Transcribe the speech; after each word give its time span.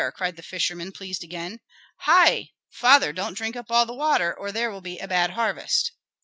cried 0.15 0.35
the 0.35 0.41
fisherman, 0.41 0.91
pleased 0.91 1.23
again. 1.23 1.59
"Hei! 1.99 2.53
father, 2.71 3.13
don't 3.13 3.35
drink 3.35 3.55
up 3.55 3.69
all 3.69 3.85
the 3.85 3.93
water, 3.93 4.33
or 4.35 4.51
there 4.51 4.71
will 4.71 4.81
be 4.81 4.97
a 4.97 5.07
bad 5.07 5.29
harvest." 5.29 5.91